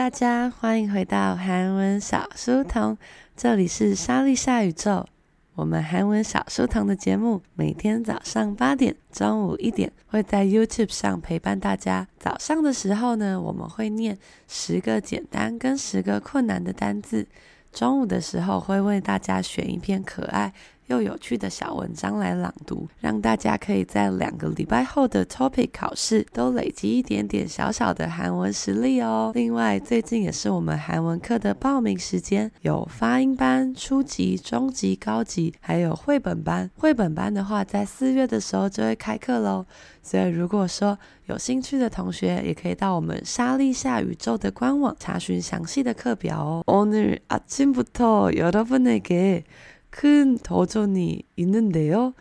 [0.00, 2.96] 大家，欢迎回到韩文小书童，
[3.36, 5.06] 这里是莎莉夏宇宙。
[5.54, 12.08] 我们韩文小书童的节目每天早上八点、中午一点会在 YouTube 上陪伴大家。
[12.18, 14.16] 早上的时候呢，我们会念
[14.48, 17.26] 十个简单跟十个困难的单字；
[17.70, 20.54] 中午的时候会为大家选一篇可爱
[20.89, 29.31] 又有趣的小文章来朗读，让大家可以在两个礼拜后的 TOPIK 考试都累积一点点小小的韩文实力哦。
[29.33, 36.69] 另外，最近也是我们韩文课的报名时间，有发音班、初级、中级、高级，还有绘本班。
[36.77, 39.65] 绘本班的话，在四月的时候就会开课喽。
[40.03, 46.63] 所以，如果说有兴趣的同学，也可以到我们莎莉夏宇宙的官网查询详细的课表哦。
[46.67, 49.45] 오늘아침부터여러분에게
[49.89, 52.13] 큰 도전이 있는데요。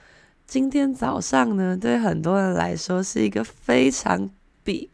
[0.47, 4.31] 今天早上呢，对很多人来说是一个非常
[4.63, 4.91] big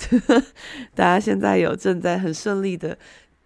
[0.94, 2.98] 大家现在有正在很顺利的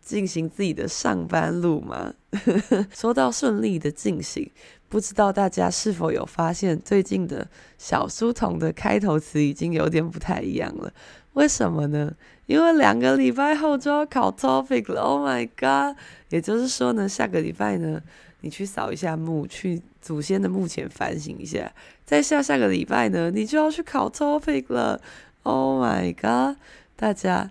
[0.02, 2.12] 进行自己的上班路吗？
[2.92, 4.50] 说到顺利的进行。
[4.88, 10.92] 不知道大家是否有发现，最近的小书童的开头词已经有点不太一样了。
[11.32, 12.12] 为什么呢？
[12.44, 15.00] 因为两个礼拜后就要考 topic 了。
[15.00, 15.96] Oh my god！
[16.28, 18.02] 也就是说呢，下个礼拜呢，
[18.42, 21.72] 你去扫一下墓，去祖先的墓前反省一下。
[22.04, 25.00] 再下下个礼拜呢，你就要去考 topic 了。
[25.44, 26.58] Oh my god！
[26.96, 27.50] 大家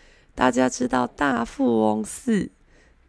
[0.34, 2.50] 大家知道大富翁四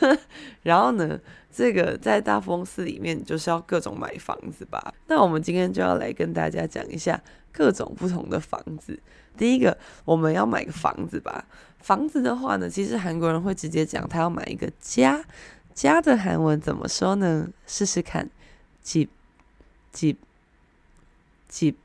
[0.62, 1.20] 然后呢，
[1.52, 4.94] 这个在大富翁四里面就是要各种买房子吧？
[5.06, 7.20] 那我们今天就要来跟大家讲一下
[7.52, 8.98] 各种不同的房子。
[9.36, 11.44] 第一个，我们要买个房子吧。
[11.80, 15.22] 房子的话呢，其实韩国人会直接讲他要买一个家。
[15.73, 17.49] 家的韩文怎么说呢？
[17.65, 18.29] 试试看，
[18.83, 21.75] 집，집，집。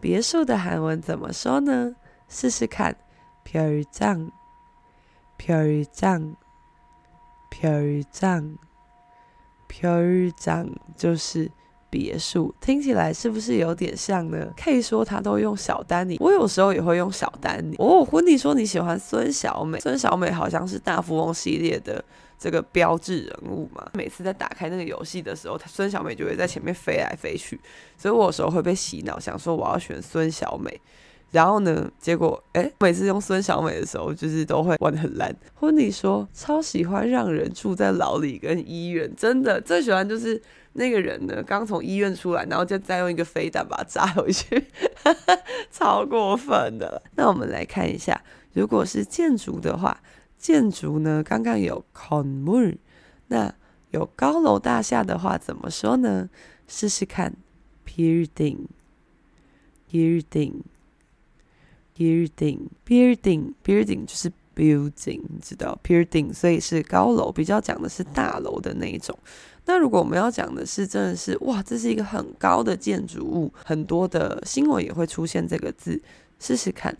[0.00, 1.94] 别墅的韩文怎么说呢？
[2.29, 2.97] 试试看，
[3.44, 6.35] 별장，별장，
[7.54, 8.58] 飘逸帐，
[9.68, 10.68] 飘逸帐
[10.98, 11.50] 就是
[11.88, 14.52] 别墅，听起来是不是有点像呢？
[14.58, 17.76] 可以说他都用小丹尼，我有时候也会用小丹尼。
[17.78, 22.04] 哦，婚礼说你喜欢孙小美，孙小美好像是大富翁系列的
[22.40, 23.88] 这个标志人物嘛。
[23.94, 27.60] 每次在打开那个游戏的时候，他孙小美就会在前面飞来飞去，
[27.96, 30.82] 所以我有时候会被洗脑，想说我要选孙小美。
[31.33, 35.35] 然后呢，结果哎，每次用孙小美的时候，就是都会玩的很烂。
[35.56, 40.39] 婚礼说超喜欢让人住在牢里跟医院，真的最喜欢就是
[40.74, 44.63] 那个人呢，刚从医院出来，然后就再用一个飞弹把他炸回去，
[45.71, 47.01] 超过分的。
[47.15, 48.21] 那我们来看一下，
[48.53, 50.03] 如果是建筑的话，
[50.38, 52.77] 建筑呢刚刚有건 물，
[53.30, 53.56] 那
[53.89, 56.30] 有高楼大厦的话怎么说呢？
[56.68, 57.35] 试试看
[57.88, 60.53] ，building，building。
[61.98, 69.18] building building building 就是 building，你知道 building，所以是高楼，比较讲的是大楼的那一种。
[69.66, 76.01] 那如果我们要讲的是真的是，哇，这是一个很高的建筑物，很多的新闻也会出现这个字。
[76.40, 76.98] 试试看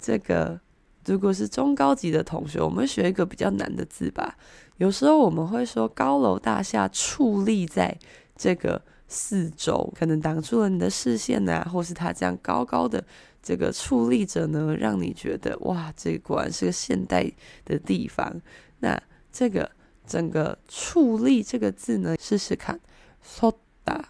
[0.00, 0.60] 这个，
[1.04, 4.36] 如果是中高级的同学，我们学一个比较难的字吧。
[4.78, 7.96] 有时候我们会说高楼大厦矗立在
[8.36, 13.02] 这个四周，可能挡住了你的视线呐、啊，或是它这样高高的。
[13.46, 17.30] 这个矗立着呢，让你觉得哇，这果然是个现代
[17.64, 18.42] 的地方。
[18.80, 19.00] 那
[19.30, 19.70] 这个
[20.04, 22.80] 整个“矗立”这个字呢，试试看
[23.24, 24.06] ，soda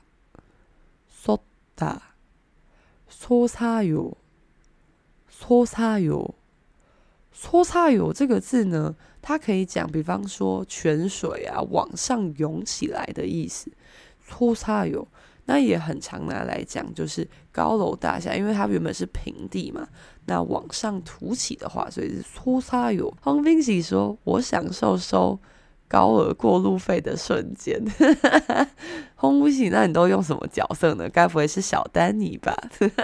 [1.23, 1.99] soda
[3.11, 4.15] sosa yo
[5.31, 6.35] sosa yo
[7.31, 13.71] sosa yo 这个字呢，它可以讲，比方说泉水啊往上涌起来的意思
[14.27, 15.06] ，sosa yo。
[15.46, 19.87] 那也很常拿来讲，就是高楼大厦，因为它原本是平地嘛，
[20.26, 23.12] 那往上凸起的话，所以是粗沙有。
[23.22, 25.38] 黄冰喜说：“我享受收
[25.88, 27.81] 高额过路费的瞬间。
[29.14, 31.08] ”黄冰喜，那你都用什么角色呢？
[31.08, 32.54] 该不会是小丹尼吧？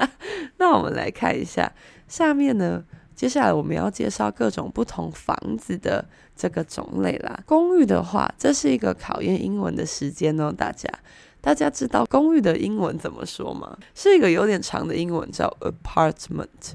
[0.58, 1.72] 那我们来看一下
[2.08, 2.84] 下面呢，
[3.22, 6.04] 接下来我们要介绍各种不同房子的
[6.34, 7.40] 这个种类啦。
[7.46, 10.92] 公寓的话，这是一个考验英文的时间哦，大家。
[11.40, 13.78] 大家知道公寓的英文怎么说吗？
[13.94, 16.72] 是一个有点长的英文，叫 apartment。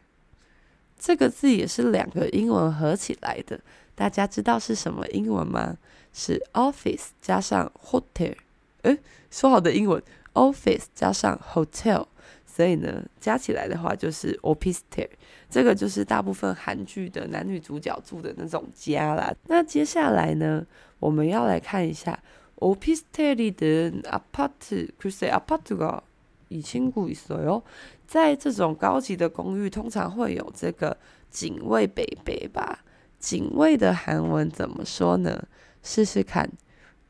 [0.98, 3.60] 这个字也是两个英文合起来的，
[3.95, 5.77] 大家知道是什么英文吗？
[6.13, 8.35] 是 office 加上 hotel，
[8.83, 8.99] 诶，
[9.31, 10.03] 说好的英文，
[10.35, 12.07] office 加上 hotel。
[12.47, 15.09] 所以呢，加起来的话就是 opistel，
[15.49, 19.33] 这个就是大部分韩剧的男女主角住的那种家啦。
[19.47, 20.67] 那接下来呢，
[20.99, 22.19] 我们要来看一下
[22.57, 26.03] opistel이 든 아파트， 글쎄 아파트가
[26.51, 27.63] 이 친구 있어요。
[28.09, 30.97] 在这种高级的公寓，通常会有这个
[31.31, 32.81] 警卫伯伯吧？
[33.23, 35.49] 警卫的韩文怎么说呢？
[35.83, 36.51] 试试看，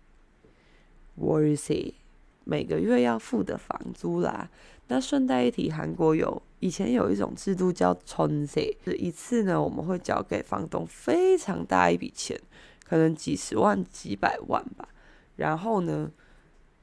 [1.19, 1.95] worthy
[2.49, 4.49] 每个月要付的房租啦。
[4.87, 6.43] 那顺带一提，韩国有。
[6.61, 12.41] 以前有一种制度叫春세是一次呢，我们会交给房东非常大一笔钱，
[12.89, 14.89] 可能几十万、几百万吧。
[15.37, 16.11] 然后呢，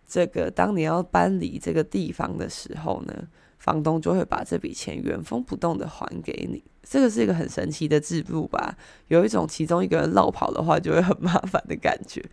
[0.08, 6.64] 这个当你要搬离这个地方的时候呢，房东就会把这笔钱原封不动的还给你。
[6.84, 8.78] 这个是一个很神奇的制度吧？
[9.08, 12.24] 有一种其中一个人落跑的话，就会很麻烦的感觉。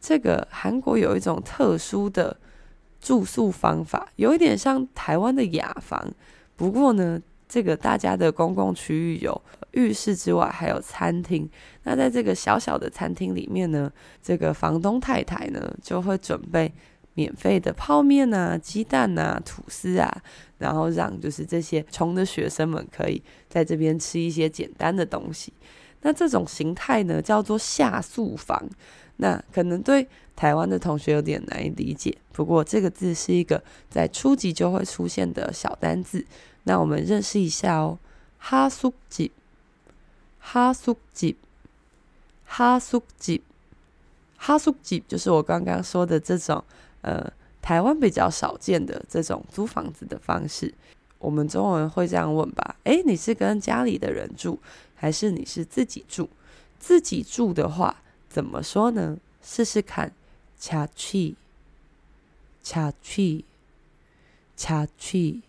[0.00, 2.38] 这个韩国有一种特殊的
[3.00, 6.12] 住宿方法，有一点像台湾的雅房，
[6.56, 7.20] 不过呢。
[7.47, 11.49] 这个大家的公共区域有浴室之外，还有餐厅。
[11.83, 16.73] 那在这个小小的餐厅里面呢，这个房东太太呢就会准备
[17.13, 20.23] 免费的泡面啊、鸡蛋啊、吐司啊，
[20.57, 25.53] 然后让就是这些穷的学生们可以在这边吃一些简单的东西。
[26.01, 28.67] 那这种形态呢叫做下宿房。
[29.17, 36.25] 那可能对台湾的同学有点难以理解，不过这个字是一个在初级就会出现的小单字。
[36.65, 37.97] 那我们认识一下哦，
[38.37, 39.31] 哈苏吉，
[40.39, 41.37] 哈苏吉，
[42.45, 43.41] 哈苏吉，
[44.37, 46.63] 哈苏吉，就是我刚刚说的这种，
[47.01, 47.31] 呃，
[47.61, 50.73] 台湾比较少见的这种租房子的方式。
[51.19, 52.75] 我们中文会这样问吧？
[52.83, 54.59] 诶，你是跟家里的人住，
[54.95, 56.29] 还是你是自己住？
[56.77, 59.17] 自己住的话怎么说呢？
[59.41, 60.11] 试试看，
[60.59, 61.35] 恰去，
[62.61, 63.45] 恰去，
[64.57, 65.41] 恰去。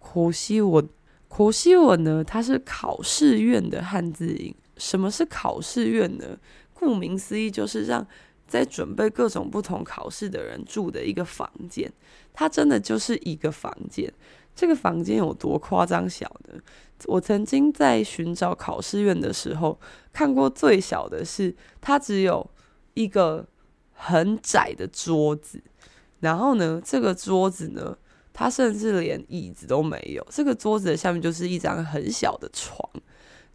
[0.00, 0.86] 고시 원，
[1.28, 2.22] 고시 원呢？
[2.22, 4.54] 它是考试院的汉字音。
[4.76, 6.38] 什么是考试院呢？
[6.75, 8.05] 顾名思义，就是让
[8.47, 11.91] 在准备各种不同考试的人住的一个房间。
[12.31, 14.13] 它真的就是一个房间。
[14.55, 16.61] 这个房间有多夸张小呢？
[17.07, 19.79] 我曾经在寻找考试院的时候，
[20.13, 22.47] 看过最小的是，它只有
[22.93, 23.45] 一个
[23.91, 25.61] 很窄的桌子。
[26.21, 27.97] 然后呢，这个桌子呢，
[28.31, 30.25] 它甚至连椅子都没有。
[30.29, 32.89] 这个桌子的下面就是一张很小的床。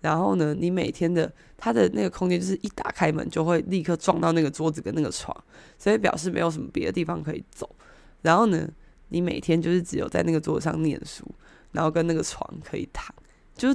[0.01, 5.37] 然后呢，你每天的它的那个空间就是一打开门就会立刻撞到那个桌子跟那个床，
[5.79, 7.69] 所以表示没有什么别的地方可以走。
[8.23, 8.69] 然后呢，
[9.09, 11.25] 你每天就是只有在那个桌子上念书，
[11.73, 13.15] 然后跟那个床可以躺，
[13.55, 13.75] 就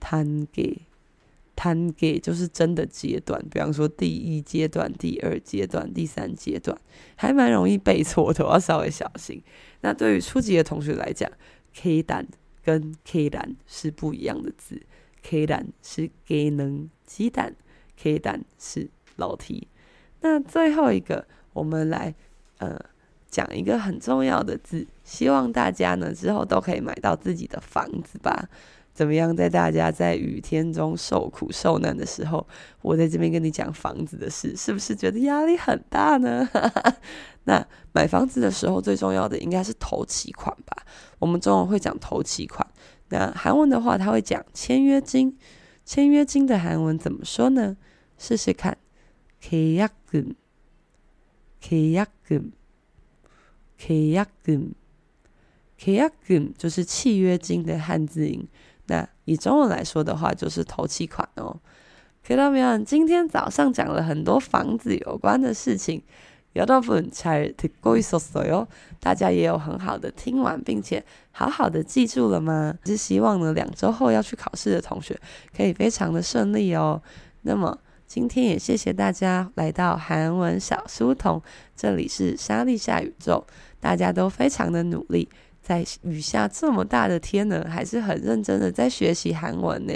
[0.00, 0.82] 摊给，
[1.56, 3.42] 摊给，就是真的阶段。
[3.50, 6.78] 比方说，第一阶段、第二阶段、第三阶段，
[7.16, 9.42] 还蛮容易背错的，要稍微小心。
[9.82, 11.30] 那对于初级的同学来讲
[11.74, 12.26] ，K 蛋
[12.62, 14.82] 跟 K 蛋是不一样的字。
[15.22, 17.54] K 蛋是给能鸡蛋
[17.96, 19.68] ，K 蛋是老题。
[20.20, 22.14] 那最后一个，我们来
[22.58, 22.78] 呃。
[23.30, 28.48] 讲一个很重要的字，希望大家呢之后都可以买到自己的房子吧。
[28.92, 32.44] 怎么样，在大家在雨天中受苦受难的时候，
[32.82, 36.48] 我在这边跟你讲房子的事，是不是觉得压力很大呢？
[37.44, 40.84] 那买房子的时候最重要的应该是头期款吧。
[41.20, 42.66] 我们中文会讲头期款，
[43.10, 45.38] 那韩文的话他会讲签约金。
[45.84, 47.76] 签约金的韩文怎么说呢？
[48.18, 48.76] 试试看，
[49.40, 50.34] 契约金，
[51.60, 52.52] 契约金。
[53.77, 54.73] 契约金，
[55.77, 58.47] 契约金就是契约金的汉字音。
[58.87, 61.59] 那以中文来说的话，就是头期款哦。
[62.23, 62.77] 看到没有？
[62.79, 66.01] 今天早上讲了很多房子有关的事情，
[66.53, 68.67] 여러분잘듣고있었어요？
[68.99, 72.75] 大家也有很好的听完，并且好好的记住了吗？
[72.85, 75.19] 是希望呢，两周后要去考试的同学
[75.55, 77.01] 可以非常的顺利哦。
[77.41, 77.77] 那么。
[78.07, 81.41] 今天也谢谢大家来到韩文小书童，
[81.75, 83.43] 这里是莎莉夏宇宙，
[83.79, 85.27] 大家都非常的努力，
[85.61, 89.93] 在雨下这么大的天呢，还是很认真的在学习韩文呢。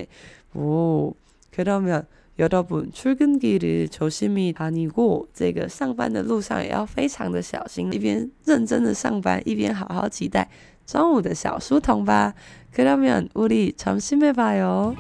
[0.54, 1.14] 哦，
[1.52, 2.04] 看到没有？
[2.38, 10.48] 여러분출근길을조심히다니고这个上班的路上也要非常的小心，一边认真的上班，一边好好期待
[10.86, 12.36] 中午的小书童吧。
[12.76, 14.94] 그러면우리점심에봐요